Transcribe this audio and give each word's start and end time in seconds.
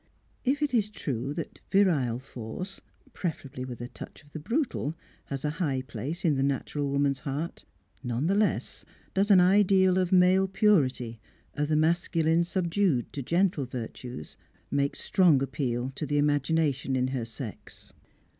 If 0.43 0.63
it 0.63 0.73
is 0.73 0.89
true 0.89 1.31
that 1.35 1.59
virile 1.69 2.17
force, 2.17 2.81
preferably 3.13 3.63
with 3.63 3.79
a 3.81 3.87
touch 3.87 4.23
of 4.23 4.31
the 4.31 4.39
brutal, 4.39 4.95
has 5.25 5.45
a 5.45 5.51
high 5.61 5.83
place 5.83 6.25
in 6.25 6.33
the 6.37 6.41
natural 6.41 6.89
woman's 6.89 7.19
heart, 7.19 7.65
none 8.03 8.25
the 8.25 8.33
less 8.33 8.83
does 9.13 9.29
an 9.29 9.39
ideal 9.39 9.99
of 9.99 10.11
male 10.11 10.47
purity, 10.47 11.19
of 11.53 11.67
the 11.69 11.75
masculine 11.75 12.43
subdued 12.45 13.13
to 13.13 13.21
gentle 13.21 13.67
virtues, 13.67 14.37
make 14.71 14.95
strong 14.95 15.39
appeal 15.43 15.91
to 15.93 16.07
the 16.07 16.17
imagination 16.17 16.95
in 16.95 17.09
her 17.09 17.23
sex. 17.23 17.93